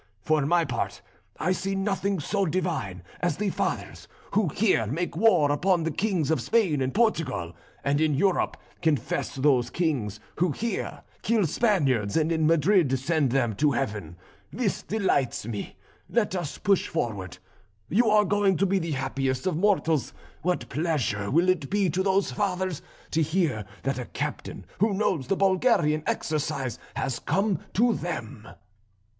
[0.23, 1.03] For my part
[1.39, 6.31] I see nothing so divine as the Fathers who here make war upon the kings
[6.31, 12.31] of Spain and Portugal, and in Europe confess those kings; who here kill Spaniards, and
[12.31, 14.15] in Madrid send them to heaven;
[14.51, 15.75] this delights me,
[16.09, 17.37] let us push forward.
[17.87, 20.13] You are going to be the happiest of mortals.
[20.41, 22.81] What pleasure will it be to those Fathers
[23.11, 28.47] to hear that a captain who knows the Bulgarian exercise has come to them!"